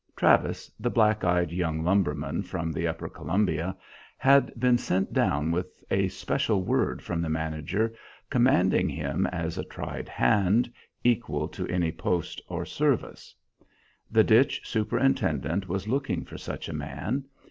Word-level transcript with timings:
Travis, 0.15 0.71
the 0.79 0.89
black 0.89 1.23
eyed 1.23 1.51
young 1.51 1.83
lumberman 1.83 2.41
from 2.41 2.71
the 2.71 2.87
upper 2.87 3.07
Columbia, 3.07 3.77
had 4.17 4.51
been 4.59 4.79
sent 4.79 5.13
down 5.13 5.51
with 5.51 5.83
a 5.91 6.07
special 6.07 6.63
word 6.63 7.03
from 7.03 7.21
the 7.21 7.29
manager 7.29 7.93
commending 8.27 8.89
him 8.89 9.27
as 9.27 9.59
a 9.59 9.63
tried 9.63 10.09
hand, 10.09 10.73
equal 11.03 11.47
to 11.49 11.67
any 11.67 11.91
post 11.91 12.41
or 12.49 12.65
service. 12.65 13.35
The 14.11 14.23
ditch 14.23 14.61
superintendent 14.67 15.67
was 15.69 15.87
looking 15.87 16.25
for 16.25 16.39
such 16.39 16.67
a 16.67 16.73
man. 16.73 17.25